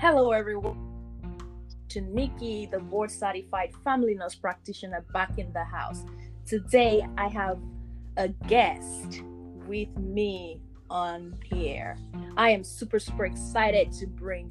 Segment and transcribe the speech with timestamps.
[0.00, 0.78] Hello, everyone.
[1.90, 6.06] To Nikki, the board certified family nurse practitioner, back in the house.
[6.46, 7.58] Today, I have
[8.16, 9.22] a guest
[9.66, 11.98] with me on here.
[12.38, 14.50] I am super, super excited to bring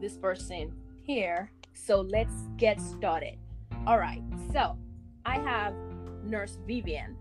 [0.00, 1.52] this person here.
[1.74, 3.36] So let's get started.
[3.86, 4.22] All right.
[4.54, 4.74] So
[5.26, 5.74] I have
[6.24, 7.14] Nurse Viviane.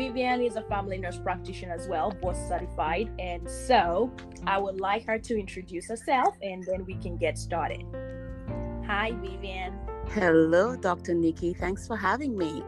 [0.00, 3.10] Viviane is a family nurse practitioner as well, board certified.
[3.18, 4.10] And so
[4.46, 7.84] I would like her to introduce herself and then we can get started.
[8.86, 9.76] Hi, Viviane.
[10.08, 11.12] Hello, Dr.
[11.12, 11.52] Nikki.
[11.52, 12.64] Thanks for having me.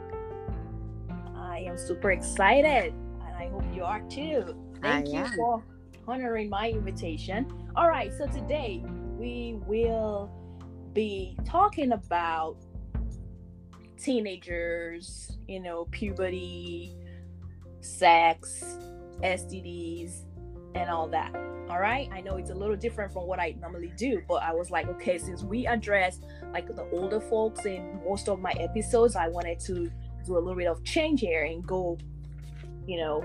[1.35, 4.55] I am super excited and I hope you are too.
[4.83, 5.33] Thank I you am.
[5.33, 5.65] for
[6.07, 7.47] honoring my invitation.
[7.77, 8.85] All right, so today
[9.19, 10.31] we will
[10.93, 12.59] be talking about
[13.97, 16.95] teenagers, you know, puberty,
[17.83, 18.79] sex,
[19.23, 20.23] STDs,
[20.75, 21.35] and all that.
[21.69, 24.53] All right, I know it's a little different from what I normally do, but I
[24.53, 26.21] was like, okay, since we address
[26.53, 29.91] like the older folks in most of my episodes, I wanted to
[30.25, 31.99] do a little bit of change here and go,
[32.87, 33.25] you know,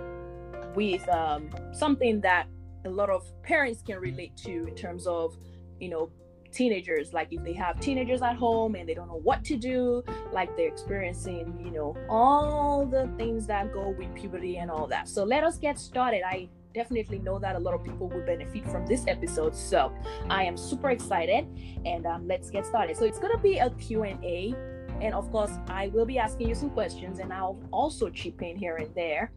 [0.75, 2.47] with um, something that
[2.85, 5.35] a lot of parents can relate to in terms of,
[5.79, 6.09] you know,
[6.51, 7.13] teenagers.
[7.13, 10.55] Like if they have teenagers at home and they don't know what to do, like
[10.57, 15.07] they're experiencing, you know, all the things that go with puberty and all that.
[15.07, 16.23] So let us get started.
[16.25, 19.91] I definitely know that a lot of people will benefit from this episode so
[20.29, 21.47] i am super excited
[21.85, 24.53] and um, let's get started so it's going to be a q&a
[25.01, 28.55] and of course i will be asking you some questions and i'll also chip in
[28.55, 29.31] here and there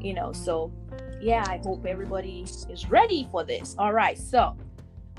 [0.00, 0.70] you know so
[1.20, 4.54] yeah i hope everybody is ready for this all right so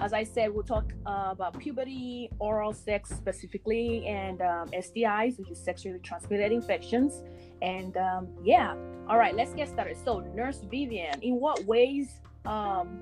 [0.04, 5.50] as I said, we'll talk uh, about puberty, oral sex specifically, and um, STIs, which
[5.50, 7.24] is sexually transmitted infections.
[7.62, 8.76] And um, yeah,
[9.08, 9.96] all right, let's get started.
[10.04, 13.00] So, Nurse Viviane, in what ways um,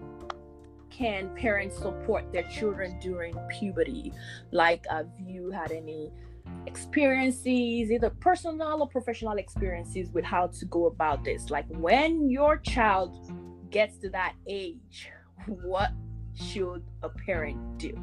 [0.91, 4.13] can parents support their children during puberty?
[4.51, 6.11] Like, have you had any
[6.67, 11.49] experiences, either personal or professional experiences, with how to go about this?
[11.49, 13.17] Like, when your child
[13.71, 15.09] gets to that age,
[15.47, 15.91] what
[16.35, 17.93] should a parent do?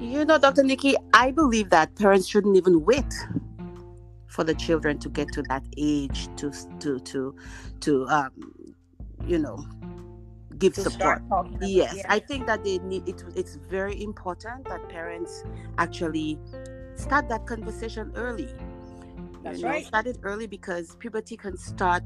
[0.00, 0.62] You know, Dr.
[0.64, 3.12] Nikki, I believe that parents shouldn't even wait
[4.26, 6.50] for the children to get to that age to
[6.80, 7.34] to to
[7.80, 8.32] to um
[9.24, 9.64] you know
[10.58, 11.00] give To support.
[11.00, 12.02] start talking about- Yes, yeah.
[12.08, 13.22] I think that they need it.
[13.34, 15.44] It's very important that parents
[15.78, 16.38] actually
[16.96, 18.48] start that conversation early.
[19.42, 19.86] That's you know, right.
[19.86, 22.02] Start it early because puberty can start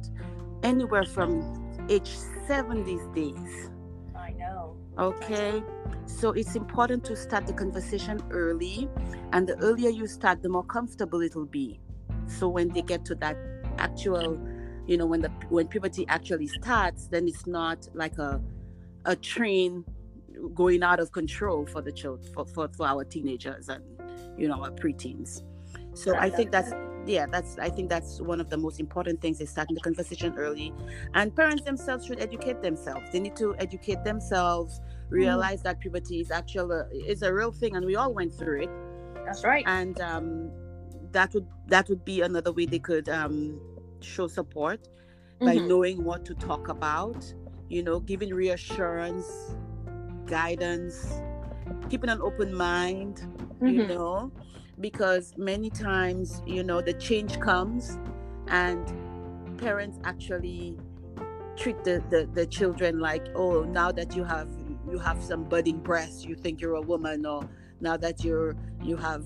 [0.62, 1.42] anywhere from
[1.88, 2.10] age
[2.46, 3.70] seven these days.
[5.00, 5.62] Okay,
[6.04, 8.86] so it's important to start the conversation early,
[9.32, 11.80] and the earlier you start, the more comfortable it'll be.
[12.26, 13.38] So when they get to that
[13.78, 14.38] actual,
[14.86, 18.42] you know, when the when puberty actually starts, then it's not like a
[19.06, 19.86] a train
[20.54, 23.82] going out of control for the children for, for, for our teenagers and
[24.36, 25.42] you know our preteens.
[25.94, 26.72] So I think that's
[27.06, 30.34] yeah, that's I think that's one of the most important things is starting the conversation
[30.36, 30.72] early.
[31.14, 33.10] And parents themselves should educate themselves.
[33.12, 37.84] They need to educate themselves, realize that puberty is actually is a real thing and
[37.86, 38.70] we all went through it.
[39.26, 39.64] That's right.
[39.66, 40.52] And um
[41.12, 43.60] that would that would be another way they could um
[44.00, 44.88] show support
[45.44, 45.68] by Mhm.
[45.68, 47.34] knowing what to talk about,
[47.68, 49.56] you know, giving reassurance,
[50.26, 51.22] guidance,
[51.88, 53.20] keeping an open mind,
[53.64, 53.88] you Mhm.
[53.88, 54.32] know,
[54.80, 57.98] because many times, you know, the change comes
[58.48, 58.92] and
[59.58, 60.78] parents actually
[61.56, 64.48] treat the, the, the children like, oh, now that you have
[64.90, 67.48] you have some budding breasts, you think you're a woman, or
[67.80, 69.24] now that you're you have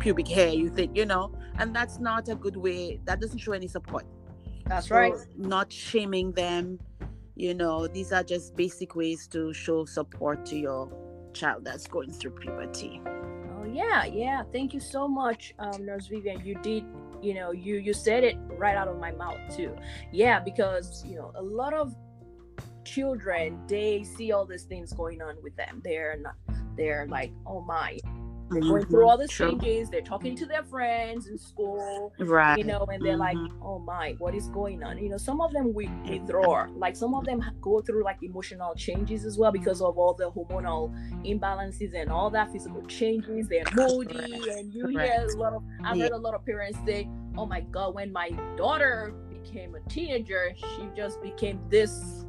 [0.00, 3.00] pubic hair, you think, you know, and that's not a good way.
[3.04, 4.04] That doesn't show any support.
[4.66, 5.12] That's So, right.
[5.36, 6.78] Not shaming them.
[7.36, 10.90] You know, these are just basic ways to show support to your
[11.32, 13.00] child that's going through puberty.
[13.06, 14.42] Oh yeah, yeah.
[14.52, 16.44] Thank you so much, um, Nurse Viviane.
[16.44, 16.84] You did,
[17.20, 19.74] you know, you you said it right out of my mouth too.
[20.12, 21.94] Yeah, because you know, a lot of
[22.94, 25.80] children they see all these things going on with them.
[25.84, 26.34] They're not.
[26.76, 27.98] They're like, oh my,
[28.50, 29.50] they're going through all the True.
[29.50, 29.90] changes.
[29.90, 32.12] They're talking to their friends in school.
[32.18, 32.58] Right.
[32.58, 33.52] you know, and they're like, Mhm.
[33.62, 34.98] oh my, what is going on?
[34.98, 38.74] You know, some of them we withdraw, like some of them go through like emotional
[38.74, 40.82] changes as well because of all the hormonal
[41.24, 43.48] imbalances and all that physical changes.
[43.48, 44.46] They're moody, Correct.
[44.58, 45.62] and you hear a lot of.
[45.84, 46.04] I've Yeah.
[46.04, 47.08] heard a lot of parents say,
[47.38, 52.23] oh my god, when my daughter became a teenager, she just became this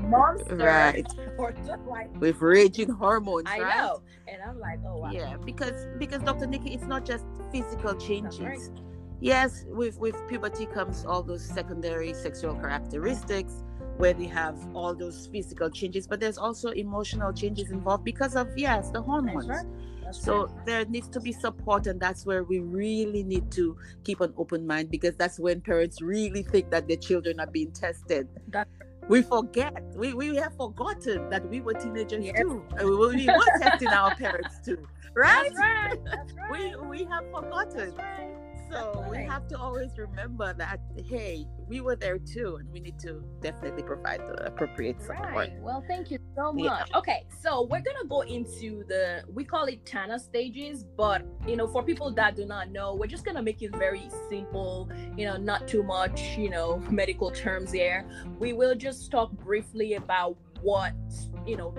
[0.00, 1.06] monster, Right.
[1.38, 3.76] or just like With raging hormones, I right?
[3.78, 6.46] know, and I'm like, oh wow, Yeah, because because Dr.
[6.46, 8.40] Nikki, it's not just physical changes.
[8.40, 8.80] right.
[9.20, 13.62] Yes, with with puberty comes all those secondary sexual characteristics
[13.96, 18.48] where they have all those physical changes, but there's also emotional changes involved because of
[18.56, 19.46] yes, the hormones.
[19.46, 19.72] That's right.
[20.04, 24.20] That's So there needs to be support, and that's where we really need to keep
[24.20, 28.28] an open mind because that's when parents really think that their children are being tested.
[28.48, 28.68] That-
[29.08, 32.40] we forget, we, we have forgotten that we were teenagers Yes.
[32.40, 32.64] too.
[32.78, 35.44] We were, we were testing our parents too, right?
[35.44, 36.04] That's right.
[36.04, 36.50] That's right.
[36.50, 37.94] We we have forgotten.
[38.70, 39.04] That's right.
[39.04, 42.98] So we have to always remember that hey, we were there too, and we need
[43.00, 45.32] to definitely provide the appropriate support.
[45.34, 45.52] Right.
[45.60, 46.70] Well, thank you so Yeah.
[46.70, 46.90] much.
[46.94, 51.66] Okay, so we're gonna go into the we call it Tanner stages, but you know,
[51.66, 54.88] for people that do not know, we're just gonna make it very simple.
[55.16, 58.04] You know, not too much, you know, medical terms here.
[58.38, 60.92] We will just talk briefly about what
[61.46, 61.74] you know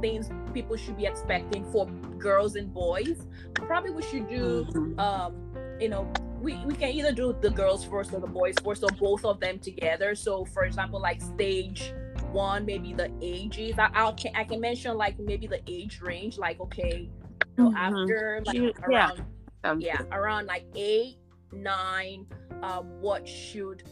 [0.00, 1.86] things people should be expecting for
[2.18, 3.26] girls and boys.
[3.54, 4.98] Probably we should do Mhm.
[4.98, 5.41] um
[5.82, 8.90] you know we, we can either do the girls first or the boys first or
[8.98, 11.92] both of them together so for example like stage
[12.30, 16.60] one maybe the ages I, I'll, I can mention like maybe the age range like
[16.60, 17.10] okay
[17.56, 17.74] so Mhm.
[17.76, 19.08] after like You- yeah.
[19.08, 19.24] around
[19.64, 21.18] Sounds yeah around like eight
[21.52, 22.26] nine
[22.62, 23.82] um what should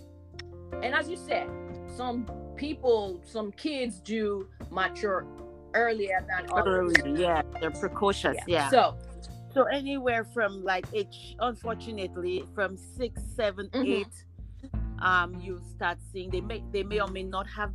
[0.82, 1.48] and as you said
[1.96, 2.26] some
[2.56, 5.26] people some kids do mature
[5.74, 8.68] earlier than others yeah, they're precocious, yeah.
[8.70, 8.96] so
[9.52, 13.84] So anywhere from like age, unfortunately, from six, seven, Mhm.
[13.86, 14.24] eight,
[15.02, 17.72] um, you start seeing they may they may or may not have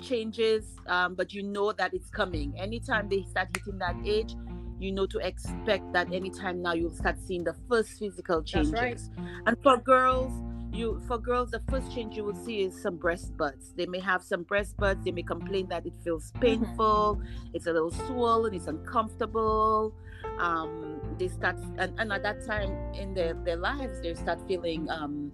[0.00, 2.52] changes, um, but you know that it's coming.
[2.58, 4.34] Anytime they start hitting that age,
[4.78, 8.72] you know to expect that anytime now you'll start seeing the first physical changes.
[8.74, 9.00] right.
[9.46, 10.32] And for girls,
[10.72, 13.72] you for girls, the first change you will see is some breast buds.
[13.74, 15.02] They may have some breast buds.
[15.04, 17.20] They may complain that it feels painful.
[17.54, 18.54] It's a little swollen.
[18.54, 19.94] It's uncomfortable.
[20.38, 24.88] Um, they start and, and at that time in their, their lives, they start feeling
[24.90, 25.32] um,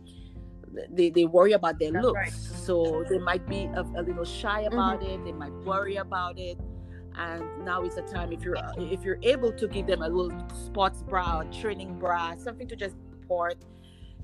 [0.90, 2.14] they, they worry about their That's looks.
[2.14, 2.32] right.
[2.32, 4.78] So they might be a, a little shy Mm-hmm.
[4.78, 5.24] about it.
[5.24, 6.58] They might worry about it.
[7.16, 10.32] And now is the time if you're if you're able to give them a little
[10.50, 13.56] sports bra, training bra, something to just support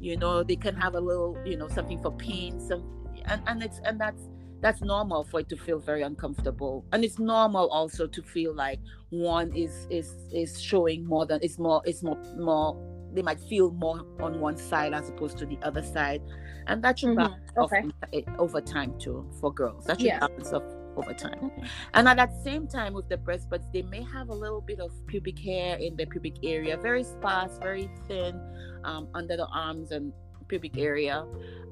[0.01, 2.85] you know they can have a little you know something for pain some
[3.27, 4.29] and, and it's and that's
[4.61, 6.85] that's normal for it to feel very uncomfortable.
[6.93, 11.59] And it's normal also to feel like one is is is showing more than it's
[11.59, 12.77] more it's more more
[13.15, 16.23] they might feel more on one side as opposed to the other side.
[16.67, 18.25] And that should balance off Okay.
[18.39, 19.87] over time too for girls.
[19.87, 20.19] That should Yeah.
[20.19, 20.65] balance off
[20.97, 21.51] over time.
[21.95, 24.81] And at that same time with the breast buds they may have a little bit
[24.81, 28.41] of pubic hair in the pubic area very sparse very thin
[28.85, 30.13] um, under the arms and
[30.49, 31.25] pubic area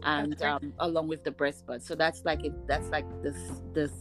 [0.02, 1.82] and um, along with the breast bud.
[1.82, 3.36] so that's like it that's like this
[3.72, 3.92] this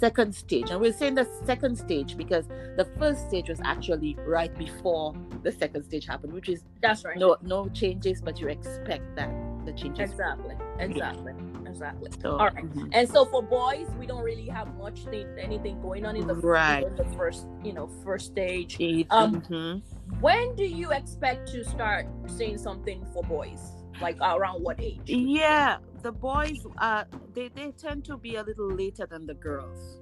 [0.00, 2.46] second stage and we're saying the second stage because
[2.76, 7.16] the first stage was actually right before the second stage happened which is That's right.
[7.18, 9.30] no no changes but you expect that
[9.64, 10.56] the changes Exactly.
[10.78, 11.32] Exactly.
[11.66, 12.10] Exactly.
[12.20, 12.70] so, All right.
[12.72, 12.90] mhm.
[12.92, 16.34] And so for boys, we don't really have much thing, anything going on in the
[16.34, 16.86] Right.
[16.86, 18.76] in the first, you know, first stage.
[19.10, 19.82] Um, mhm.
[20.20, 23.72] When do you expect to start seeing something for boys?
[24.00, 25.00] Like around what age?
[25.06, 30.00] Yeah, the boys uh they, they tend to be a little later than the girls.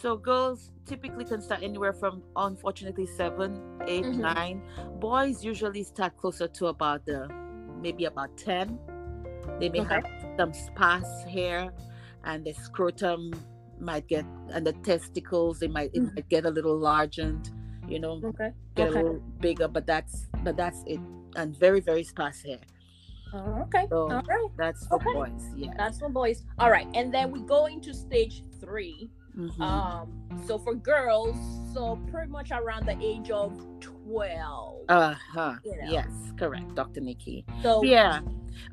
[0.00, 4.16] So girls typically can start anywhere from unfortunately seven, eight, Mhm.
[4.34, 4.62] nine.
[5.00, 7.28] Boys usually start closer to about the
[7.80, 8.78] maybe about ten.
[9.58, 9.94] They may Okay.
[9.94, 10.04] have
[10.38, 11.72] some sparse hair
[12.24, 13.32] and the scrotum
[13.78, 16.14] might get and the testicles they might it Mhm.
[16.14, 17.50] might get a little largened,
[17.88, 18.52] you know, Okay.
[18.76, 19.00] get Okay.
[19.00, 21.00] a little bigger, but that's but that's it.
[21.36, 22.58] And very, very sparse hair.
[23.32, 23.86] Uh, okay.
[23.90, 24.48] So- All right.
[24.56, 25.12] That's for Okay.
[25.12, 25.72] boys, yeah.
[25.76, 26.44] That's for boys.
[26.58, 26.88] All right.
[26.94, 29.10] And then we go into stage three.
[29.36, 29.60] Mhm.
[29.60, 30.08] Um.
[30.46, 31.36] So for girls,
[31.72, 34.80] so pretty much around the age of twelve.
[34.88, 35.54] Uh huh.
[35.64, 35.88] you know.
[35.88, 37.00] Yes, correct, Dr.
[37.00, 37.44] Nikki.
[37.62, 38.20] so Yeah,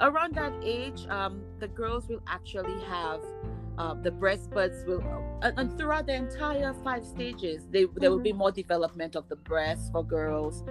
[0.02, 3.22] around that age, um, the girls will actually have.
[3.78, 5.04] Uh, the breast buds will,
[5.42, 8.38] and, and throughout the entire five stages, they, there will be Mm-hmm.
[8.40, 10.64] more development of the breasts for girls,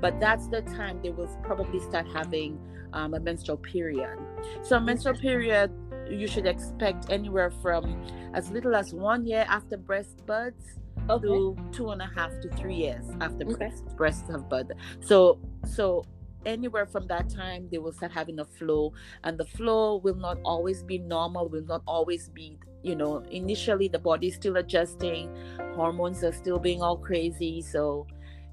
[0.00, 2.58] but that's the time they will probably start having
[2.92, 4.18] um, a menstrual period.
[4.62, 5.70] So, menstrual period,
[6.10, 7.96] you should expect anywhere from
[8.34, 11.26] as little as one year after breast buds okay.
[11.26, 13.54] to two and a half to three years after Okay.
[13.56, 14.72] breast, breasts have bud.
[15.00, 16.04] So so
[16.46, 18.92] anywhere from that time they will start having a flow
[19.24, 23.88] and the flow will not always be normal will not always be you know initially
[23.88, 25.34] the body's still adjusting
[25.74, 28.06] hormones are still being all crazy so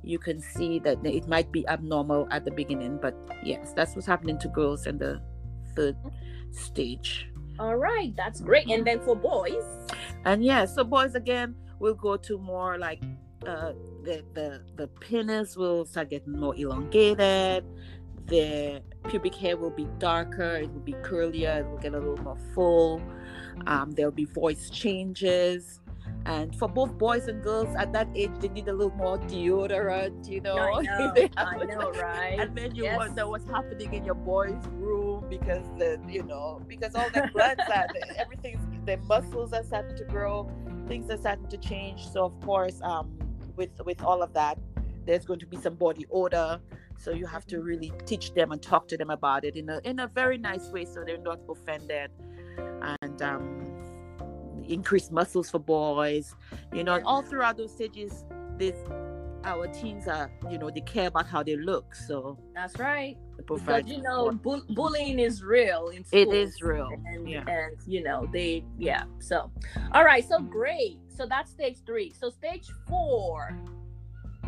[0.04, 4.08] you can see that it might be abnormal at the beginning but yes that's what's
[4.08, 5.22] happening to girls in the
[5.76, 5.96] third
[6.52, 7.28] stage
[7.60, 8.16] All right.
[8.16, 8.70] That's great.
[8.70, 9.00] And mm-hmm.
[9.00, 9.66] then for boys.
[10.26, 13.02] and yeah so boys again will go to more like
[13.46, 17.64] uh the the the penis will start getting more elongated
[18.28, 22.18] the pubic hair will be darker it will be curlier it will get a little
[22.24, 23.02] more full
[23.68, 25.82] Um, there'll be voice changes.
[26.26, 30.28] And for both boys and girls at that age, they need a little more deodorant,
[30.30, 30.60] you know.
[30.60, 32.40] I know, I know, right?
[32.40, 32.98] And then you Yes.
[32.98, 37.60] wonder what's happening in your boys' room because the you know because all the blood
[37.74, 40.50] are everything's the muscles are starting to grow,
[40.88, 42.08] things are starting to change.
[42.08, 43.12] So of course, um,
[43.58, 44.58] with with all of that,
[45.06, 46.60] there's going to be some body odor.
[47.00, 49.80] So you have to really teach them and talk to them about it in a
[49.84, 52.10] in a very nice way, so they're not offended,
[53.02, 56.34] and um, increase muscles for boys.
[56.74, 58.26] You know, all throughout those stages,
[58.58, 58.76] this
[59.44, 63.16] our teens are you know they care about how they look, so That's right.
[63.38, 66.90] Because you know, bull- bullying is real in it is real.
[67.06, 67.46] and, Yeah.
[67.48, 69.52] and you know they yeah so
[69.94, 72.14] all right so great so that's stage three.
[72.14, 73.58] So stage four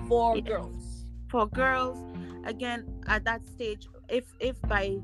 [0.08, 0.44] for Yeah.
[0.44, 1.06] girls.
[1.30, 1.98] For girls.
[2.46, 5.02] Again at that stage if if by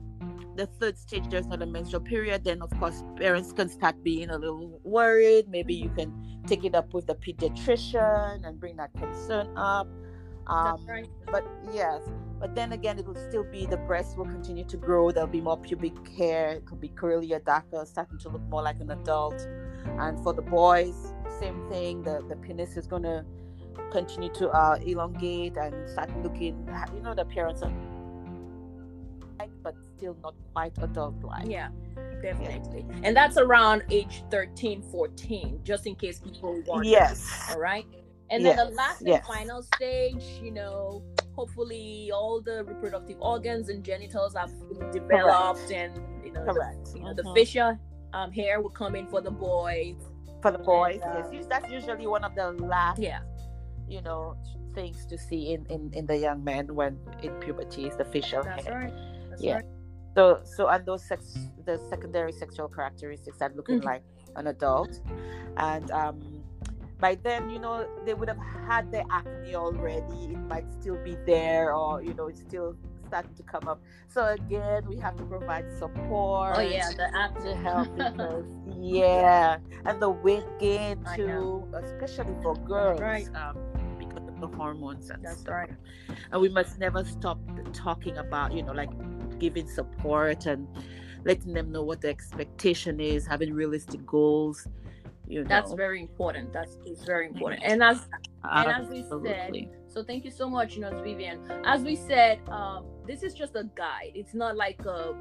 [0.55, 4.29] the third stage there's not a menstrual period then of course parents can start being
[4.29, 5.49] a little worried.
[5.49, 6.13] Maybe you can
[6.47, 9.87] take it up with the pediatrician and bring that concern up.
[10.47, 11.09] Um, right.
[11.31, 11.43] but
[11.73, 12.03] yes
[12.39, 15.09] but then again it will still be the breast will continue to grow.
[15.11, 16.51] There'll be more pubic hair.
[16.57, 19.41] It could be curlier darker starting to look more like an adult.
[19.99, 23.25] And for the boys same thing the the penis is going to
[23.91, 27.71] continue to uh, elongate and start looking you know the appearance of
[29.39, 31.69] like but still not quite adult like yeah
[32.21, 32.85] definitely.
[33.03, 37.51] And that's around age 13 14 just in case people want yes.
[37.51, 37.85] all right?
[38.31, 39.27] And then the last and yes.
[39.27, 41.03] final stage you know
[41.35, 44.51] hopefully all the reproductive organs and genitals have
[44.91, 46.89] developed and you know the, correct.
[46.95, 47.35] you know, the Mhm.
[47.35, 47.79] facial
[48.13, 49.97] um, hair will come in for the boys
[50.45, 53.21] for the boys And, yes that's usually one of the last yeah.
[53.95, 54.21] you know
[54.77, 56.93] things to see in in, in the young men when
[57.25, 58.79] in puberty is the facial that's hair.
[58.81, 58.95] right
[59.29, 59.55] that's Yeah.
[59.55, 59.65] right.
[60.17, 60.23] So
[60.55, 61.21] so and those sex
[61.69, 63.91] the secondary sexual characteristics are looking Mhm.
[63.91, 64.03] like
[64.39, 64.93] an adult.
[65.69, 66.17] And um
[67.05, 67.75] by then you know
[68.05, 70.19] they would have had their acne already.
[70.35, 72.69] It might still be there or you know it's still
[73.15, 77.33] starting to come up so again we have to provide support Oh yeah, the app
[77.39, 78.45] to help because
[78.77, 83.27] yeah and the weight gain too especially for girls right.
[83.35, 83.57] um,
[83.97, 85.69] because of the hormones and That's stuff right.
[86.33, 87.39] and we must never stop
[87.71, 88.91] talking about you know like
[89.39, 90.67] giving support and
[91.23, 94.67] letting them know what the expectation is having realistic goals
[95.27, 96.53] you know That's very important.
[96.53, 97.61] That's it's very important.
[97.63, 98.07] And as
[98.43, 99.69] and as we said, Absolutely.
[99.87, 101.39] so thank you so much, you know, Viviane.
[101.65, 104.11] As we said, um, this is just a guide.
[104.15, 105.15] It's not like a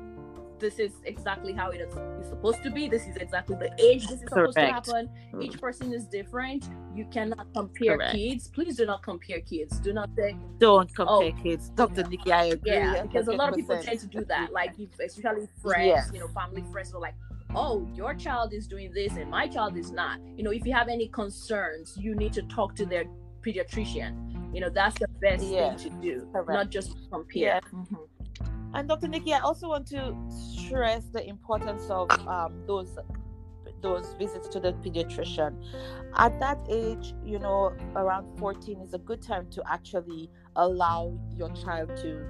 [0.60, 1.92] this is exactly how it is
[2.28, 2.88] supposed to be.
[2.88, 4.84] This is exactly the age this is supposed Correct.
[4.84, 5.10] to happen.
[5.42, 6.68] Each person is different.
[6.94, 8.14] You cannot compare Correct.
[8.14, 8.48] kids.
[8.48, 9.80] Please do not compare kids.
[9.80, 13.48] Do not say don't compare Oh, kids dr nikki i agree yeah, because a lot
[13.50, 14.52] of people tend to do that.
[14.52, 16.10] Like especially friends, Yes.
[16.12, 17.14] you know, family friends are like,
[17.54, 20.18] oh, your child is doing this and my child is not.
[20.36, 23.04] You know, if you have any concerns, you need to talk to their
[23.42, 24.54] pediatrician.
[24.54, 26.50] You know, that's the best Yeah, thing to do, correct.
[26.50, 27.60] not just compare.
[27.60, 27.60] Yeah.
[27.72, 28.08] Mhm.
[28.74, 29.08] And Dr.
[29.08, 32.98] Nikki, I also want to stress the importance of um, those
[33.82, 35.52] those visits to the pediatrician.
[36.16, 41.50] At that age, you know, around 14 is a good time to actually allow your
[41.50, 42.24] child to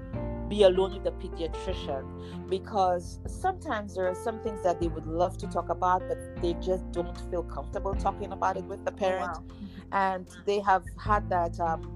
[0.48, 2.04] be alone with the pediatrician
[2.48, 6.54] because sometimes there are some things that they would love to talk about, but they
[6.54, 9.44] just don't feel comfortable talking about it with the parent Wow.
[9.92, 11.90] and they have had that um,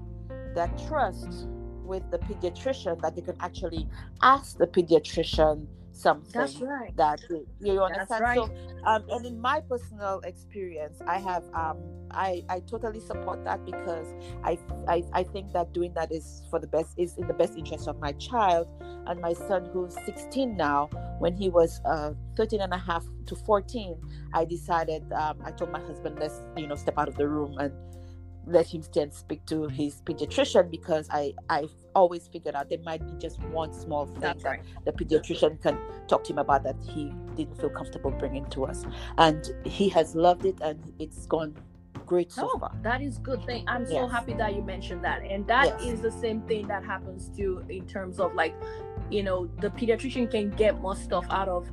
[0.55, 1.47] that trust
[1.83, 3.87] with the pediatrician that they can actually
[4.21, 5.67] ask the pediatrician
[5.99, 6.95] something That's right.
[6.95, 8.37] that you you understand right.
[8.37, 8.43] so
[8.85, 11.77] um, and in my personal experience i have um,
[12.11, 14.07] I, I totally support that because
[14.43, 17.57] I, I i think that doing that is for the best is in the best
[17.57, 18.67] interest of my child
[19.07, 20.89] and my son who's 16 now
[21.19, 23.95] when he was uh, 13 and a half to 14
[24.33, 27.57] i decided um, i told my husband let's you know step out of the room
[27.59, 27.73] and
[28.47, 31.65] let him stay and speak to his pediatrician because i i
[31.95, 34.61] always figured out there might be just one small thing That's that right.
[34.85, 35.77] the pediatrician can
[36.07, 38.85] talk to him about that he didn't feel comfortable bringing to us
[39.17, 41.55] and he has loved it and it's gone
[42.05, 43.65] great so Oh, far that is good thing.
[43.67, 45.21] I'm so happy that you mentioned that.
[45.21, 45.99] And that is Yes.
[46.01, 48.55] the same thing that happens too in terms of like,
[49.11, 51.69] you know, the pediatrician can get more stuff out of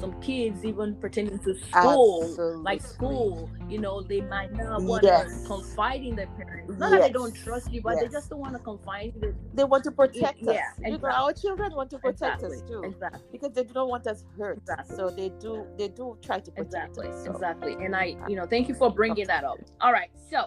[0.00, 2.62] some kids even pertaining to school.
[2.62, 6.78] Like school, you know, they might not want to confide in their parents.
[6.78, 9.64] Not that they don't trust you, but they just don't want to confide in they
[9.64, 11.10] want to protect yeah, us know exactly.
[11.10, 12.56] our children want to protect exactly.
[12.56, 13.20] us too Exactly.
[13.32, 14.96] because they don't want us hurt Exactly.
[14.96, 17.32] so they do they do try to protect Exactly, us so.
[17.32, 17.72] exactly.
[17.84, 19.58] And I, you know, thank you for bringing that up.
[19.80, 20.46] All right, so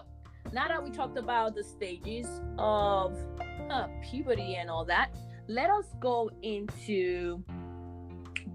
[0.52, 2.26] now that we talked about the stages
[2.58, 3.16] of
[3.70, 5.10] uh, puberty and all that,
[5.48, 7.42] let us go into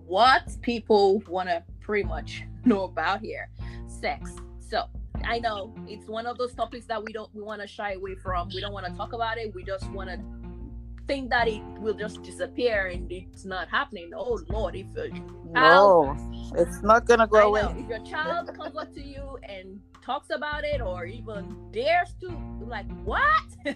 [0.08, 3.50] what people want to pretty much know about here.
[3.88, 4.32] Sex.
[4.60, 4.86] So
[5.24, 8.16] i know it's one of those topics that we don't we want to shy away
[8.16, 8.50] from.
[8.54, 9.54] We don't want to talk about it.
[9.54, 10.20] We just want to
[11.08, 14.12] think that it will just disappear and it's not happening.
[14.16, 15.10] Oh lord if a
[15.52, 16.16] no
[16.56, 17.68] it's not gonna go away.
[17.78, 22.30] if your child comes up to you and talks about it or even dares to
[22.62, 23.44] like what?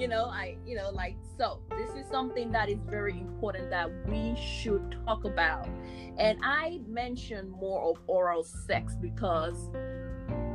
[0.00, 3.90] You know i you know like so this is something that is very important that
[4.08, 5.68] we should talk about.
[6.16, 9.70] And i mention more of oral sex because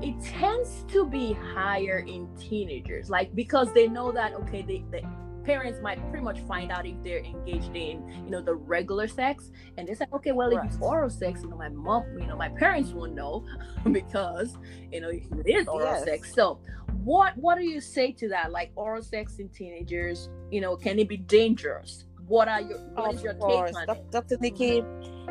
[0.02, 5.06] it tends to be higher in teenagers like because they know that okay they, they
[5.46, 9.52] parents might pretty much find out if they're engaged in you know the regular sex
[9.78, 10.66] and they say okay well right.
[10.66, 13.46] if it's oral sex you know my mom you know my parents won't know
[13.92, 14.58] because
[14.92, 16.04] you know it is oral yes.
[16.04, 16.60] sex so
[17.04, 20.98] what what do you say to that like oral sex in teenagers you know can
[20.98, 23.72] it be dangerous what are your what of is your course.
[23.72, 24.84] take on dr nikki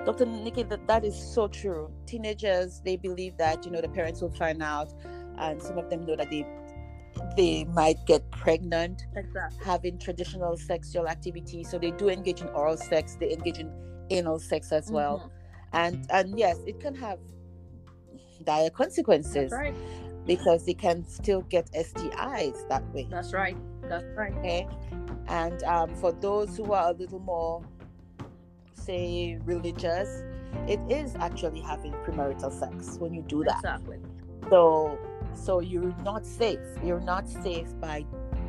[0.04, 4.20] dr nikki that, that is so true teenagers they believe that you know the parents
[4.20, 4.92] will find out
[5.38, 6.46] and some of them know that they
[7.36, 9.64] they might get pregnant exactly.
[9.64, 11.64] having traditional sexual activity.
[11.64, 13.72] So they do engage in oral sex they engage in
[14.10, 15.18] anal sex as well.
[15.18, 15.76] Mm-hmm.
[15.76, 17.18] and and yes it can have
[18.44, 19.74] dire consequences right.
[20.26, 23.06] because they can still get stis that way.
[23.10, 23.56] That's right.
[23.82, 24.34] That's right.
[24.38, 24.68] Okay?
[25.28, 27.62] And um, for those who are a little more
[28.74, 30.22] say religious
[30.68, 33.56] it is actually having premarital sex when you do that.
[33.56, 33.98] Exactly.
[34.50, 34.98] So
[35.34, 36.60] so you're not safe.
[36.82, 38.04] You're not safe by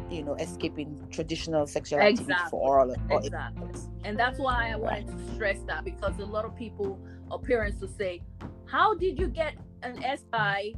[0.10, 3.70] you know escaping traditional sexual activity for all or exactly.
[4.04, 5.28] And that's why i wanted right.
[5.28, 7.00] to stress that because a lot of people
[7.32, 8.22] or parents will say
[8.66, 10.76] how did you get an SI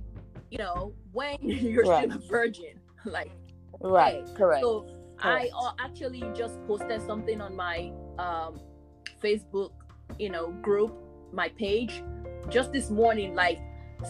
[0.50, 2.10] you know when you're right.
[2.10, 2.80] still a virgin?
[3.06, 3.32] Like
[3.80, 4.26] right.
[4.36, 4.62] correct.
[4.62, 4.86] So
[5.18, 5.54] correct.
[5.54, 8.60] i actually just posted something on my um
[9.24, 9.72] facebook
[10.20, 10.94] you know group
[11.32, 12.04] my page
[12.50, 13.60] just this morning like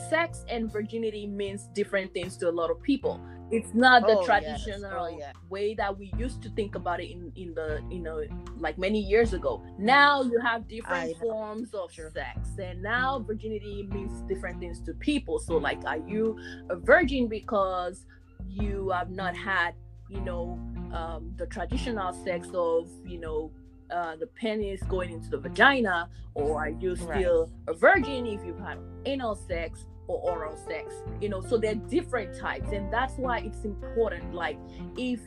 [0.10, 4.26] sex and virginity means different things to a lot of people it's not the oh,
[4.26, 4.94] traditional yes.
[4.94, 5.32] oh, yeah.
[5.50, 8.22] way that we used to think about it in in the you know
[8.58, 12.12] like many years ago now you have different I forms of sure.
[12.12, 16.38] sex and now virginity means different things to people so like are you
[16.70, 18.06] a virgin because
[18.50, 19.74] you have not had
[20.10, 20.60] you know
[20.94, 23.52] um, the traditional sex of you know
[23.92, 27.76] uh, the penis going into the vagina, or are you still right.
[27.76, 30.94] a virgin if you've had anal sex or oral sex?
[31.22, 34.34] You know, so they're different types, and that's why it's important.
[34.34, 34.58] Like,
[34.98, 35.22] if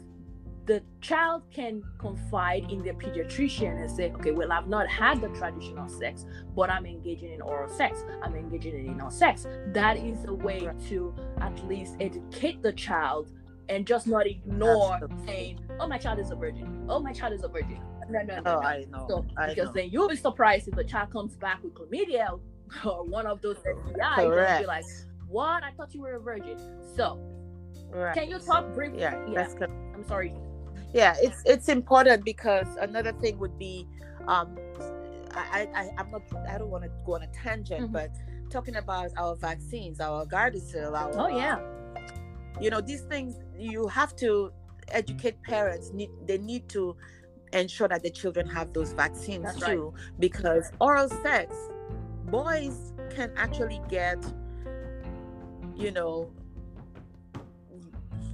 [0.66, 5.28] the child can confide in their pediatrician and say, okay, well, I've not had the
[5.30, 9.46] traditional sex, but I'm engaging in oral sex, I'm engaging in anal sex.
[9.68, 13.32] That is a way to at least educate the child
[13.68, 15.26] and just not ignore Absolutely.
[15.26, 16.86] saying, oh, my child is a virgin.
[16.88, 18.42] Oh, my child is a virgin no, no, no.
[18.46, 18.66] Oh, no.
[18.66, 19.06] I know.
[19.08, 19.72] So, I because know.
[19.74, 22.38] then you'll be surprised if the child comes back with chlamydia
[22.84, 24.16] or one of those STIs.
[24.16, 24.62] Correct.
[24.62, 24.84] Be like,
[25.28, 25.62] what?
[25.62, 26.58] I thought you were a virgin.
[26.96, 27.18] So,
[27.90, 28.14] right.
[28.14, 29.00] can you talk briefly?
[29.00, 29.34] Yeah, yeah.
[29.34, 29.70] That's good.
[29.94, 30.34] I'm sorry.
[30.92, 33.86] Yeah, it's it's important because another thing would be,
[34.26, 34.58] um,
[35.32, 37.92] I I I'm not I don't want to go on a tangent, mm-hmm.
[37.92, 38.10] but
[38.50, 41.62] talking about our vaccines, our Gardasil, our oh yeah, um,
[42.60, 44.50] you know these things you have to
[44.88, 45.92] educate parents.
[45.92, 46.96] Need they need to
[47.52, 50.20] ensure that the children have those vaccines That's too right.
[50.20, 51.54] because oral sex
[52.26, 54.18] boys can actually get
[55.76, 56.30] you know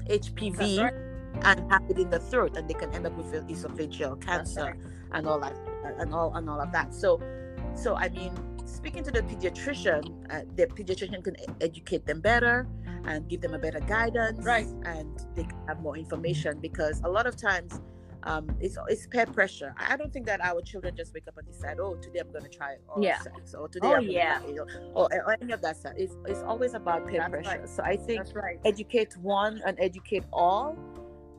[0.08, 0.94] hpv right.
[1.42, 4.76] and have it in the throat and they can end up with esophageal cancer right.
[5.12, 5.56] and all that
[5.98, 7.20] and all and all of that so
[7.74, 8.32] so i mean
[8.66, 12.66] speaking to the pediatrician uh, the pediatrician can educate them better
[13.06, 17.08] and give them a better guidance right and they can have more information because a
[17.08, 17.80] lot of times
[18.26, 19.72] um, it's it's peer pressure.
[19.78, 22.42] I don't think that our children just wake up and decide, oh, today I'm going
[22.42, 23.20] to try oral yeah.
[23.20, 25.92] sex, or today oh, I'm yeah, you know, or, or, any of that stuff.
[25.96, 27.60] It's it's always about peer That's pressure.
[27.60, 27.68] Right.
[27.68, 28.58] So I think right.
[28.64, 30.76] educate one and educate all,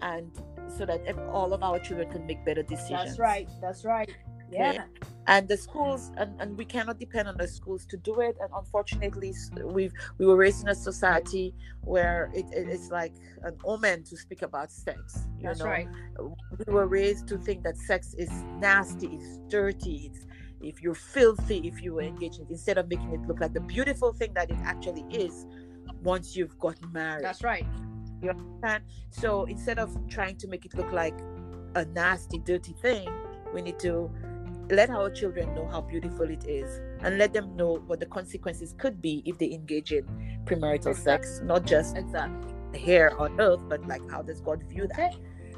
[0.02, 0.32] and
[0.70, 1.02] so that
[1.34, 3.18] all of our children can make better decisions.
[3.18, 3.50] That's right.
[3.62, 4.10] That's right.
[4.52, 4.86] Yeah.
[5.28, 8.38] And the schools, and, and we cannot depend on the schools to do it.
[8.40, 13.58] And unfortunately, we've we were raised in a society where it, it, it's like an
[13.66, 15.28] omen to speak about sex.
[15.38, 15.66] You That's know?
[15.66, 15.88] right.
[16.66, 20.26] We were raised to think that sex is nasty, it's dirty, it's
[20.62, 23.60] if you're filthy, if you were engaged in, instead of making it look like the
[23.60, 25.46] beautiful thing that it actually is
[26.04, 27.24] once you've gotten married.
[27.24, 27.66] That's right.
[28.22, 28.84] You understand?
[29.12, 31.18] So instead of trying to make it look like
[31.76, 33.08] a nasty, dirty thing,
[33.54, 34.10] we need to
[34.70, 38.74] let our children know how beautiful it is and let them know what the consequences
[38.78, 40.04] could be if they engage in
[40.46, 41.28] premarital exactly.
[41.28, 45.14] sex not just exactly here on earth but like how does god view that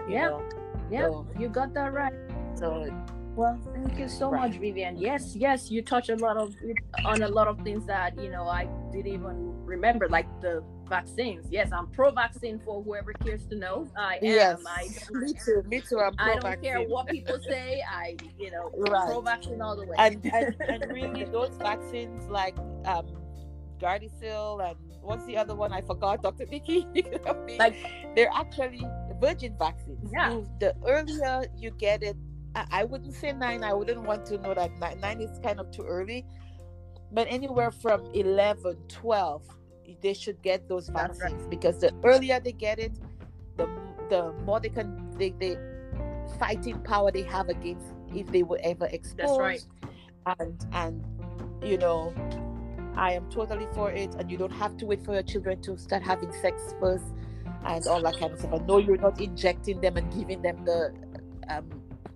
[0.07, 0.43] yeah know?
[0.91, 2.13] yeah so, you got that right
[2.55, 2.89] so
[3.35, 4.51] Well, thank you so Right.
[4.51, 4.95] much, Viviane.
[4.99, 6.53] Yes, yes, you touch a lot of
[7.05, 11.45] on a lot of things that you know I didn't even remember, like the vaccines.
[11.49, 13.87] Yes, I'm pro-vaccine for whoever cares to know.
[13.97, 14.19] I am.
[14.23, 15.63] Yes, I me too.
[15.67, 15.99] Me too.
[15.99, 16.89] I'm I don't care pro-vaccine.
[16.89, 17.81] what people say.
[17.89, 19.05] I, you know, Right.
[19.07, 19.95] pro-vaccine all the way.
[19.97, 23.07] and, and and really those vaccines like um
[23.79, 26.45] Gardasil and what's the other one I forgot, Dr.
[26.45, 26.85] Vicky.
[27.57, 27.75] Like-
[28.15, 28.85] they're actually
[29.21, 30.09] virgin vaccines.
[30.11, 30.31] Yeah.
[30.33, 32.17] You- the earlier you get it,
[32.55, 33.63] I, I wouldn't say nine.
[33.63, 36.25] I wouldn't want to know that nine, nine is kind of too early.
[37.11, 39.41] But anywhere from 11, 12,
[40.01, 42.93] they should get those vaccines because the earlier they get it,
[43.57, 43.67] the
[44.09, 45.57] the more they can they, they
[46.39, 50.37] fighting power they have against if they were ever exposed That's right.
[50.39, 51.03] and and
[51.63, 52.13] you know
[52.95, 55.77] i am totally for it and you don't have to wait for your children to
[55.77, 57.05] start having sex first
[57.65, 60.63] and all that kind of stuff i know you're not injecting them and giving them
[60.65, 60.93] the
[61.49, 61.69] um,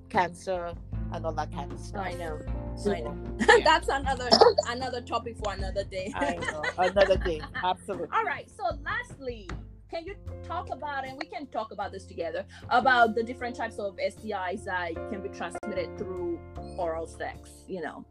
[0.10, 0.74] cancer
[1.12, 2.40] and all that kind of stuff I know.
[2.76, 3.18] So, I know.
[3.48, 3.58] yeah.
[3.64, 4.30] That's another
[4.68, 6.12] another topic for another day.
[6.16, 8.50] i know another day absolutely All right.
[8.50, 9.50] So, lastly,
[9.94, 13.78] can you talk about, and we can talk about this together, about the different types
[13.78, 16.40] of STIs that can be transmitted through
[16.78, 17.52] oral sex?
[17.68, 18.06] You know,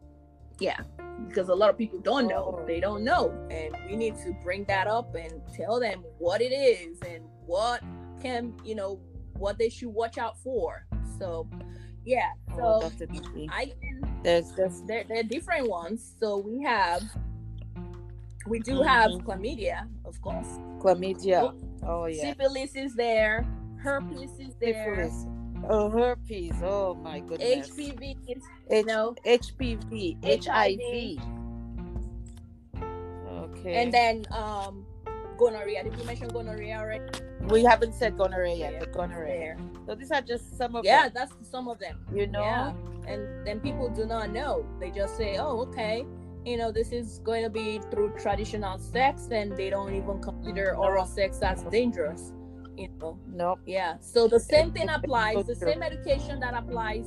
[0.59, 0.79] yeah,
[1.27, 2.57] because a lot of people don't know.
[2.61, 2.65] Oh.
[2.65, 6.53] They don't know, and we need to bring that up and tell them what it
[6.53, 7.81] is and what
[8.21, 9.01] can, you know,
[9.33, 10.85] what they should watch out for.
[11.19, 11.49] So,
[12.05, 12.31] yeah.
[12.53, 13.49] oh, So definitely.
[13.51, 16.13] I can there's just they're, they're different ones.
[16.19, 17.03] So we have,
[18.47, 19.23] we do have Mhm.
[19.23, 20.47] chlamydia, of course.
[20.79, 21.53] chlamydia
[21.85, 23.45] oh yeah Syphilis is there.
[23.83, 24.95] Herpes is there.
[24.95, 25.25] syphilis
[25.69, 29.15] oh herpes oh my goodness HPV is H- no.
[29.25, 31.19] hpv HIV.
[33.43, 34.85] okay And then um,
[35.37, 35.83] gonorrhea.
[35.83, 37.03] Did we mention gonorrhea already?
[37.49, 39.57] We haven't said gonorrhea yet, but gonorrhea.
[39.85, 41.99] So these are just some of Yeah, them, that's some of them.
[42.13, 42.41] you know.
[42.41, 42.73] Yeah.
[43.07, 44.65] And then people do not know.
[44.79, 46.05] They just say, "Oh, okay."
[46.45, 50.75] You know, this is going to be through traditional sex, and they don't even consider
[50.75, 52.33] oral sex as dangerous.
[52.77, 53.59] You know, Nope.
[53.65, 53.97] Yeah.
[53.99, 55.45] So the same thing applies.
[55.45, 57.05] The same medication that applies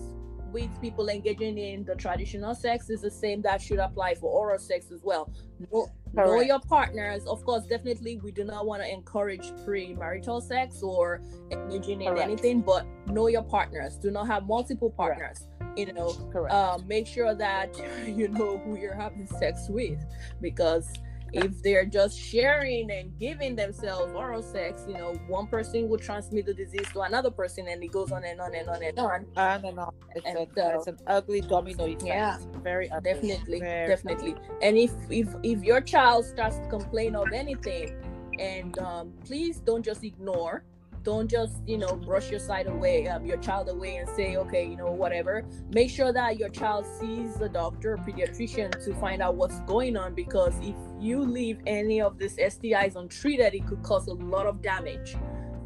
[0.52, 4.59] with people engaging in the traditional sex is the same that should apply for oral
[4.59, 5.32] sex as well.
[5.72, 7.26] Know, know your partners.
[7.26, 12.22] Of course, definitely we do not want to encourage premarital sex or engaging in Correct.
[12.22, 13.96] anything, but know your partners.
[13.96, 15.48] Do not have multiple partners.
[15.76, 16.54] You know, Correct.
[16.54, 19.98] uh, make sure that you know who you're having sex with
[20.40, 20.90] because
[21.32, 26.46] if they're just sharing and giving themselves oral sex you know one person will transmit
[26.46, 29.26] the disease to another person and it goes on and on and on and on
[29.36, 29.94] I don't.
[30.14, 32.04] It's, and, a, uh, it's an ugly domino effect.
[32.04, 32.38] Yeah.
[32.62, 33.12] Very ugly.
[33.12, 37.94] definitely Very definitely and if if if your child starts to complain of anything
[38.38, 40.64] and um, please don't just ignore
[41.07, 44.64] don't just you know brush your side away um, your child away and say okay
[44.71, 45.35] you know whatever
[45.71, 49.97] make sure that your child sees a doctor or pediatrician to find out what's going
[49.97, 54.47] on because if you leave any of these stis untreated it could cause a lot
[54.47, 55.16] of damage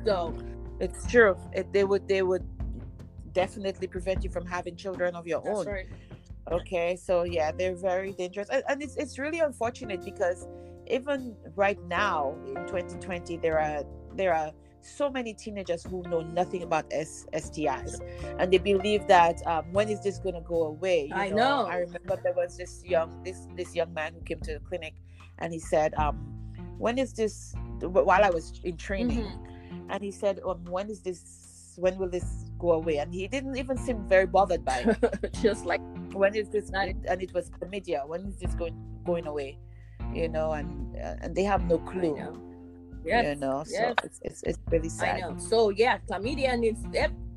[0.05, 0.35] so
[0.81, 1.37] It's true.
[1.53, 2.47] It, they would they would
[3.33, 5.67] definitely prevent you from having children of your that's own.
[5.67, 5.87] right
[6.51, 10.49] Okay, so yeah, they're very dangerous, and, and it's it's really unfortunate because
[10.89, 13.85] even right now in 2020, there are
[14.17, 14.51] there are
[14.83, 18.01] so many teenagers who know nothing about S- STIs,
[18.39, 21.07] and they believe that um, when is this going to go away?
[21.09, 21.67] You I know.
[21.67, 24.95] I remember there was this young this this young man who came to the clinic,
[25.39, 26.17] and he said, um,
[26.79, 29.87] "When is this?" While I was in training, Mhm.
[29.91, 31.77] and he said, um, "When is this?
[31.77, 35.65] When will this go away?" And he didn't even seem very bothered by it just
[35.65, 35.81] like
[36.13, 38.75] when is this Not- and it was chlamydia when is this going
[39.07, 39.59] going away
[40.13, 42.17] you know and uh, and they have no clue
[43.05, 43.11] know.
[43.11, 43.39] you Yes.
[43.39, 43.95] know so yes.
[44.05, 45.37] it's, it's it's really I know.
[45.39, 46.83] So yeah, chlamydia needs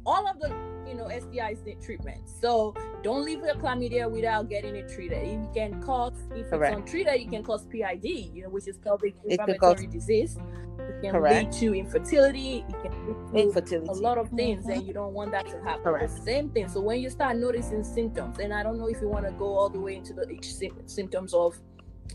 [0.05, 0.49] all of the
[0.87, 2.21] you know STIs need treatment.
[2.41, 5.23] So don't leave your chlamydia without getting it treated.
[5.23, 6.73] It can cause if Correct.
[6.73, 10.37] it's untreated, it can cause PID, you know, which is pelvic inflammatory cause- disease.
[10.79, 11.35] It can Correct.
[11.35, 12.65] lead to infertility.
[12.67, 14.87] It can lead to infertility a lot of things, and mm-hmm.
[14.87, 15.83] you don't want that to happen.
[15.83, 16.15] Correct.
[16.15, 16.67] The same thing.
[16.67, 19.45] So when you start noticing symptoms, and I don't know if you want to go
[19.55, 21.59] all the way into the each sy- symptoms of,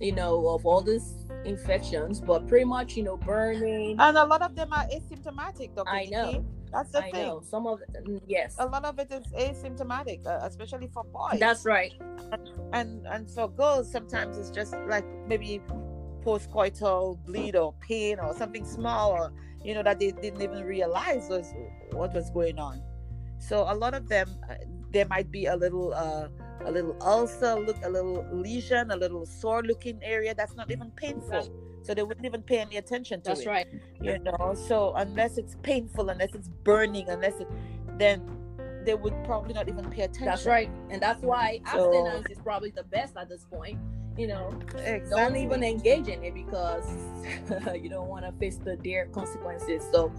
[0.01, 3.97] you know, of all these infections, but pretty much, you know, burning.
[3.99, 5.89] and a lot of them are asymptomatic Dr.
[5.89, 6.11] I Nikki.
[6.11, 6.45] know.
[6.73, 10.27] that's the I thing know some of mm, yes, a lot of it is asymptomatic
[10.27, 11.93] uh, especially for boys that's right.
[12.73, 15.61] and and for girls sometimes it's just like maybe
[16.25, 19.33] postcoital bleed or pain or something small or
[19.65, 21.55] you know that they didn't even realize was
[21.93, 22.83] what was going on
[23.39, 24.55] so a lot of them uh,
[24.93, 26.29] there might be a little uh
[26.65, 30.91] a little ulcer look a little lesion a little sore looking area that's not even
[30.93, 31.49] painful
[31.83, 33.83] so they wouldn't even pay any attention to That's it That's right.
[34.03, 37.49] you know so unless it's painful unless it's burning unless it
[37.99, 38.23] then
[38.85, 40.25] they would probably not even pay attention.
[40.25, 43.79] That's right, and that's why So- abstinence is probably the best at this point.
[44.17, 45.11] You know, Exactly.
[45.11, 46.85] don't even engage in it because
[47.75, 49.85] you don't want to face the dire consequences.
[49.93, 50.11] So,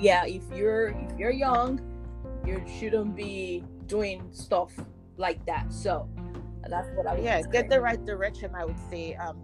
[0.00, 1.80] yeah, if you're if you're young,
[2.46, 4.72] you shouldn't be doing stuff
[5.16, 5.72] like that.
[5.72, 6.08] So,
[6.68, 9.36] that's what I would yeah get the right direction i would say um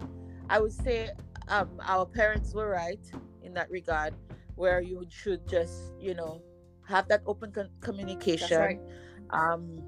[0.48, 1.10] i would say
[1.48, 3.04] um our parents were right
[3.42, 4.14] in that regard
[4.56, 6.40] where you should just you know
[6.88, 8.80] have that open con- communication right.
[9.32, 9.82] um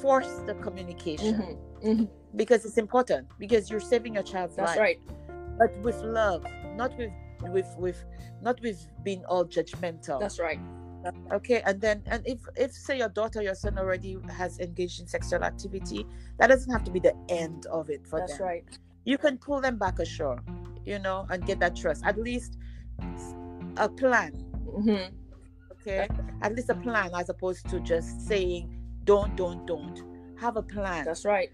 [0.00, 4.80] force the communication Mhm, mhm, because it's important because you're saving your child's That's life
[4.80, 4.98] right.
[5.58, 8.04] but with love not with with with
[8.42, 10.58] not with being all judgmental That's right.
[11.32, 15.06] Okay and then and if if say your daughter your son already has engaged in
[15.06, 16.06] sexual activity
[16.38, 18.26] that doesn't have to be the end of it for them.
[18.28, 18.64] That's them right.
[19.04, 20.38] you can pull them back ashore
[20.84, 22.58] you know and get that trust at least
[23.76, 24.32] a plan
[24.66, 25.12] Mhm.
[25.72, 26.08] okay
[26.42, 28.70] at least a plan as opposed to just saying
[29.04, 30.02] don't don't don't
[30.38, 31.50] have a plan That's right.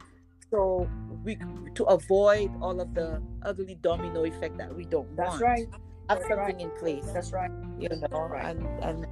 [0.50, 0.88] so
[1.24, 1.36] we
[1.74, 5.66] to avoid all of the ugly domino effect that we don't That's want right.
[6.08, 6.60] have That's something right.
[6.60, 7.50] in place That's right.
[7.78, 8.44] you know Right.
[8.56, 9.06] and and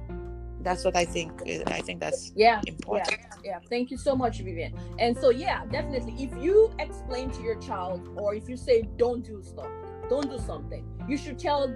[0.63, 2.61] that's what i think uh, i think that's Yeah.
[2.67, 3.59] important Yeah.
[3.69, 4.73] Thank you so much, Viviane.
[4.99, 9.23] And so, yeah, definitely, if you explain to your child, or if you say, don't
[9.25, 9.71] do stuff,
[10.09, 11.73] don't do something, you should tell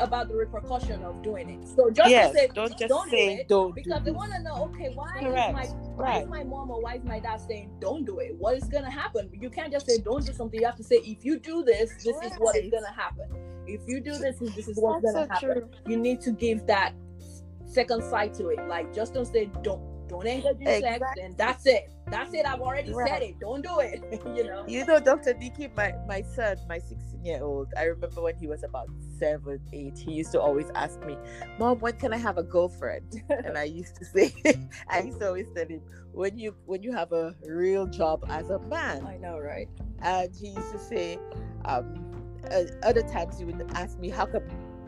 [0.00, 1.68] about the repercussion of doing it.
[1.68, 4.32] So just yes say, don't just don't do say it, don't because do they want
[4.32, 7.04] to know, okay, why correct is my why right is my mom or why is
[7.04, 8.34] my dad saying don't do it?
[8.36, 9.30] What is gonna happen?
[9.32, 10.58] You can't just say don't do something.
[10.58, 13.28] You have to say if you do this, this is what is gonna happen.
[13.66, 15.68] If you do this, this is what's That's gonna so happen.
[15.68, 15.70] true.
[15.86, 16.92] You need to give that
[17.66, 18.66] second side to it.
[18.68, 21.90] Like just don't say don't don't engage in sex and that's it.
[22.10, 22.44] That's it.
[22.46, 23.40] I've already said it.
[23.40, 24.04] Don't do it.
[24.36, 24.64] you know.
[24.68, 25.34] You know, Dr.
[25.34, 29.58] Nikki, my, my son, my 16 year old, I remember when he was about seven,
[29.72, 31.16] eight, he used to always ask me,
[31.58, 33.22] Mom, when can I have a girlfriend?
[33.30, 34.34] and I used to say,
[34.88, 35.80] I used to always tell him,
[36.12, 39.04] when you when you have a real job as a man.
[39.04, 39.68] I know, right?
[40.00, 41.18] And he used to say,
[41.64, 42.04] um,
[42.52, 44.42] uh, other times he would ask me, how come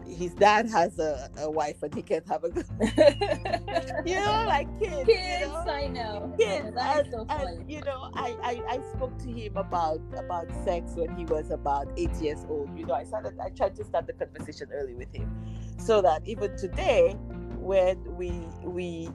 [0.08, 2.64] his dad has a, a wife and he can't have a girl?
[4.06, 5.04] you know, like kids.
[5.04, 5.64] Kids, you know?
[5.68, 6.34] I know.
[6.38, 7.64] Kids, is and, so and, funny.
[7.68, 11.88] you know, I, I I spoke to him about about sex when he was about
[11.96, 12.76] eight years old.
[12.78, 15.30] You know, I started I tried to start the conversation early with him,
[15.78, 17.16] so that even today,
[17.58, 18.30] when we
[18.64, 19.08] we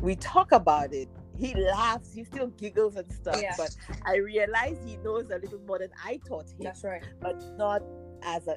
[0.00, 3.40] we talk about it, he laughs, he still giggles and stuff.
[3.40, 3.54] Yeah.
[3.56, 7.02] But I realize he knows a little more than I taught him, That's right.
[7.20, 7.82] but not
[8.22, 8.56] as a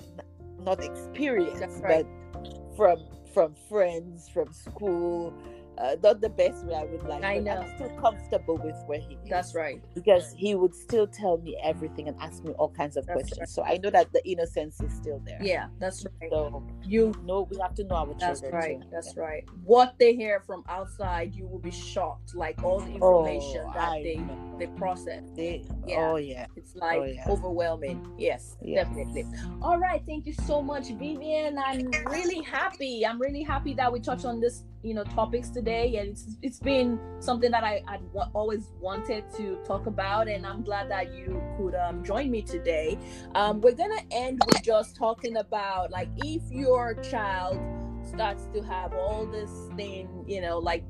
[0.64, 2.06] not experience, right.
[2.06, 2.98] but from
[3.34, 5.34] from friends, from school.
[5.78, 7.24] Uh, not the best way I would like.
[7.24, 7.58] I know.
[7.58, 9.82] I'm still comfortable with where he is That's right.
[9.96, 13.40] because he would still tell me everything and ask me all kinds of That's questions.
[13.40, 13.50] right.
[13.50, 15.40] So I know that the innocence is still there.
[15.42, 16.30] Yeah, that's right.
[16.32, 18.54] So You know, we have to know our That's children.
[18.62, 18.82] right.
[18.82, 18.88] too.
[18.92, 19.44] That's right.
[19.64, 22.36] What they hear from outside, you will be shocked.
[22.36, 24.56] Like all the Oh, information that I they know.
[24.60, 25.24] they process.
[25.36, 26.12] They, Yeah.
[26.12, 26.46] Oh yeah.
[26.56, 27.26] It's like Oh, yeah.
[27.30, 28.06] overwhelming.
[28.18, 28.84] Yes, Yeah.
[28.84, 29.26] definitely.
[29.62, 30.02] All right.
[30.06, 31.58] Thank you so much, Viviane.
[31.66, 33.06] I'm really happy.
[33.06, 36.60] I'm really happy that we touched on this, you know, topics today, and it's it's
[36.60, 41.14] been something that I I'd wa- always wanted to talk about, and I'm glad that
[41.14, 43.00] you could um, join me today.
[43.34, 47.60] Um, we're gonna end with just talking about like if your child
[48.06, 50.84] starts to have all this thing, you know, like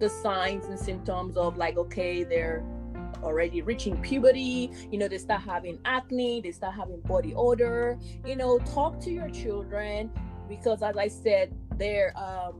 [0.00, 2.64] the signs and symptoms of like okay, they're
[3.22, 8.36] already reaching puberty you know they start having acne they start having body odor you
[8.36, 10.10] know talk to your children
[10.46, 12.54] because as i said their um,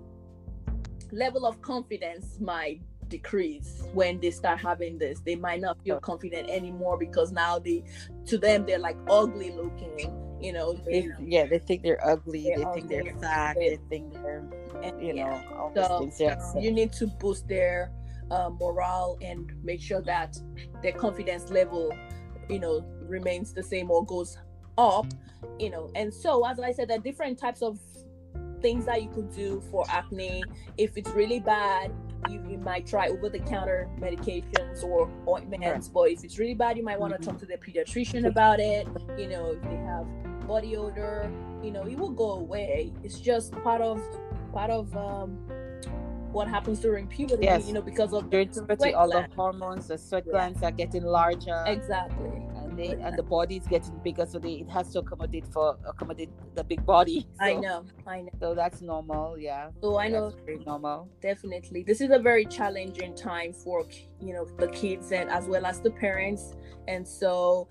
[1.12, 6.48] level of confidence might decrease when they start having this they might not feel confident
[6.48, 7.84] anymore because now they
[8.26, 12.42] to them they're like ugly looking you know They, yeah, they think they're ugly.
[12.44, 13.02] They're they think ugly.
[13.02, 13.56] they're fat.
[13.56, 14.44] They- think they're,
[14.82, 15.24] and, you yeah.
[15.30, 16.42] know, all So, these things.
[16.54, 16.60] Yeah.
[16.60, 17.92] you need to boost their
[18.30, 20.36] uh, morale and make sure that
[20.82, 21.92] their confidence level
[22.50, 24.36] you know remains the same or goes
[24.76, 25.06] up
[25.58, 27.78] you know and so as i said there are different types of
[28.64, 30.42] things that you could do for acne
[30.78, 31.92] if it's really bad
[32.30, 35.88] you, you might try over-the-counter medications or ointments.
[35.88, 38.88] But if it's really bad you might want to talk to the pediatrician about it.
[39.18, 40.06] You know if they have
[40.48, 41.30] body odor
[41.62, 42.92] you know it will go away.
[43.04, 44.00] It's just part of
[44.54, 45.30] part of um
[46.36, 47.66] what happens during puberty Yes.
[47.68, 50.32] you know because of During the puberty, all the hormones, the sweat Yeah.
[50.32, 51.60] glands are getting larger.
[51.66, 52.32] exactly
[52.78, 56.30] and they and the body's getting bigger, so they, it has to accommodate for accommodate
[56.54, 57.26] the big body.
[57.40, 59.70] i know i know So that's normal, yeah.
[59.80, 60.32] so i know
[60.66, 61.08] normal.
[61.20, 63.84] definitely this is a very challenging time for
[64.20, 66.54] you know the kids and as well as the parents
[66.88, 67.68] and so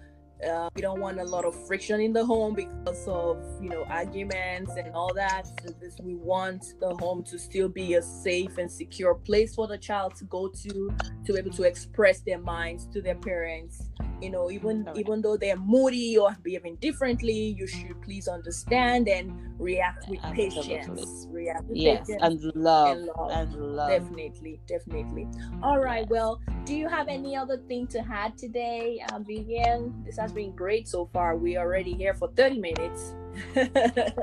[0.48, 3.84] Uh, we don't want a lot of friction in the home because of you know
[3.90, 5.48] arguments and all that.
[5.62, 9.68] So this, we want the home to still be a safe and secure place for
[9.68, 10.94] the child to go to,
[11.26, 13.90] to be able to express their minds to their parents.
[14.22, 15.00] You know, even okay.
[15.00, 20.78] even though they're moody or behaving differently, you should please understand and react with Absolutely.
[20.78, 21.28] patience.
[21.30, 23.90] React with yes, patience and love, and love, and love.
[23.90, 25.28] Definitely, definitely.
[25.62, 26.02] All right.
[26.02, 26.10] Yes.
[26.10, 30.06] Well, do you have any other thing to add today, uh, Viviane?
[30.06, 31.36] This has been great so far.
[31.36, 33.16] We are already here for 30 minutes.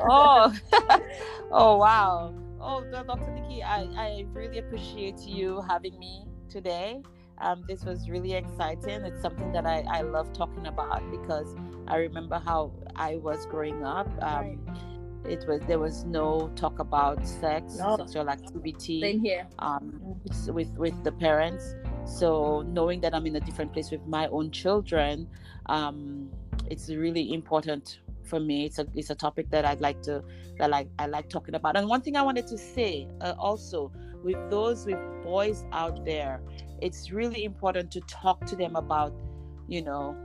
[0.09, 0.55] oh,
[1.51, 2.35] oh wow.
[2.61, 3.31] Oh, Dr.
[3.31, 7.03] Nikki, I, I really appreciate you having me today.
[7.39, 9.03] Um, this was really exciting.
[9.03, 11.57] It's something that I, I love talking about because
[11.89, 14.09] I remember how I was growing up.
[14.23, 14.59] Um.
[15.25, 17.97] It was there was no talk about sex, no.
[17.99, 19.03] sexual activity.
[19.03, 19.47] Same here.
[19.59, 20.17] Um,
[20.49, 21.75] with with the parents.
[22.11, 25.29] So knowing that I'm in a different place with my own children,
[25.67, 26.29] um,
[26.69, 28.67] it's really important for me.
[28.67, 30.23] It's a it's a topic that I'd like to
[30.59, 31.77] that like I like talking about.
[31.77, 33.93] And one thing I wanted to say uh, also
[34.25, 36.41] with those with boys out there,
[36.81, 39.15] it's really important to talk to them about,
[39.69, 40.17] you know,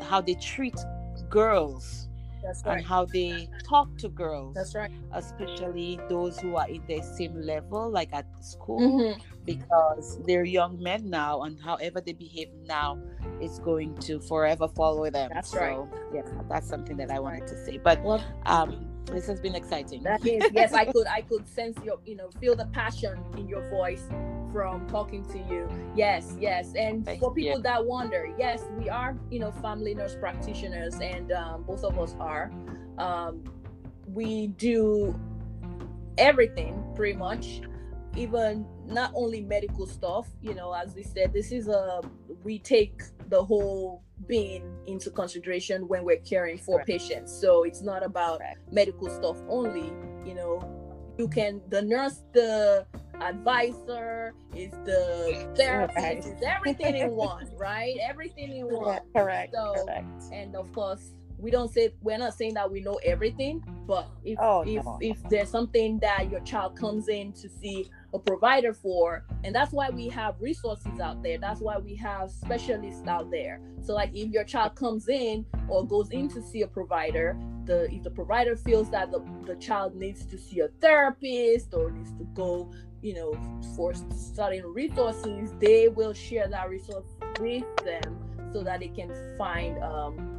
[0.00, 0.76] how they treat
[1.28, 2.08] girls
[2.64, 2.78] right.
[2.78, 4.54] and how they talk to girls.
[4.54, 4.90] That's right.
[5.12, 9.31] Especially those who are in the same level, like at school, mm-hmm.
[9.44, 12.98] Because they're young men now, and however they behave now
[13.40, 15.30] is going to forever follow them.
[15.32, 15.88] That's so, right.
[16.14, 17.78] Yeah, that's something that I wanted to say.
[17.78, 18.00] But
[18.46, 20.02] um, this has been exciting.
[20.02, 23.48] That is, yes, I could, I could sense your, you know, feel the passion in
[23.48, 24.04] your voice
[24.52, 25.68] from talking to you.
[25.96, 26.74] Yes, yes.
[26.76, 27.62] And Thank for people you.
[27.62, 32.14] that wonder, yes, we are, you know, family nurse practitioners, and um, both of us
[32.20, 32.52] are.
[32.98, 33.42] Um,
[34.06, 35.18] we do
[36.18, 37.62] everything pretty much,
[38.16, 40.28] even not only medical stuff.
[40.40, 42.00] You know, as we said, this is a
[42.42, 46.86] we take the whole being into consideration when we're caring for right.
[46.86, 47.32] patients.
[47.32, 48.56] So it's not about right.
[48.70, 49.92] medical stuff only.
[50.24, 52.86] You know, you can the nurse, the
[53.20, 56.18] advisor, is the therapist, right.
[56.18, 57.96] is everything in one, right?
[58.02, 59.00] Everything in one.
[59.14, 59.54] correct.
[59.54, 60.24] So correct.
[60.32, 64.38] and of course we don't say we're not saying that we know everything, but if
[64.40, 64.98] oh, if no.
[65.00, 69.72] if there's something that your child comes in to see a provider for and that's
[69.72, 71.38] why we have resources out there.
[71.38, 73.60] That's why we have specialists out there.
[73.82, 77.92] So like if your child comes in or goes in to see a provider the
[77.92, 82.12] if the provider feels that the, the child needs to see a therapist or needs
[82.12, 82.70] to go
[83.02, 83.32] you know
[83.76, 83.92] for
[84.34, 87.06] certain resources they will share that resource
[87.40, 88.18] with them
[88.52, 90.38] so that they can find um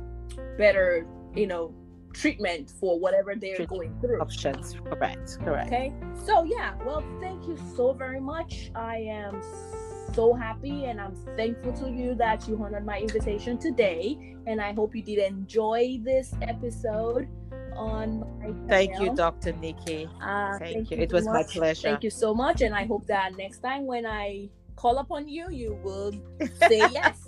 [0.58, 1.06] better
[1.36, 1.74] you know
[2.14, 4.22] treatment for whatever they're treatment going through.
[4.22, 5.68] Options, correct, correct.
[5.68, 5.94] Okay,
[6.26, 8.72] so yeah, well, thank you so very much.
[8.76, 9.42] I am
[10.14, 14.36] so happy and I'm thankful to you that you honored my invitation today.
[14.46, 17.28] And I hope you did enjoy this episode
[17.76, 19.54] on my Thank you, Dr.
[19.54, 20.08] Nikki.
[20.22, 20.98] Uh, thank, thank, you.
[20.98, 21.34] you it was much.
[21.34, 21.90] my pleasure.
[21.90, 22.62] Thank you so much.
[22.62, 26.12] And I hope that next time when I call upon you, you will
[26.68, 27.20] say yes.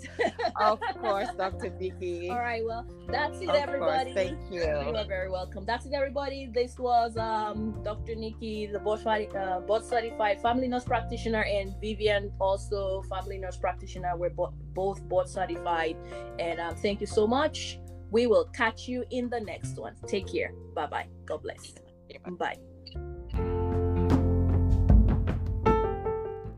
[0.56, 1.70] of course, Dr.
[1.80, 2.30] Nikki.
[2.30, 4.12] All right, well, that's it, of everybody.
[4.12, 4.60] Course, thank you.
[4.62, 5.64] You are very welcome.
[5.64, 6.50] That's it, everybody.
[6.52, 8.14] This was um, Dr.
[8.14, 14.16] Nikki, the board, uh, board certified family nurse practitioner, and Viviane, also family nurse practitioner.
[14.16, 15.96] We're bo- both board certified.
[16.38, 17.78] And um, thank you so much.
[18.10, 19.94] We will catch you in the next one.
[20.06, 20.52] Take care.
[20.74, 21.06] Bye bye.
[21.24, 21.74] God bless.
[22.38, 22.75] Bye.